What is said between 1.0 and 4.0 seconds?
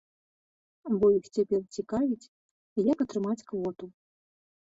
Бо іх цяпер цікавіць, як атрымаць квоту.